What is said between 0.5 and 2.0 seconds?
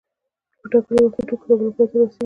چي په ټاکلي وخت کي ټول کتابونه پاي ته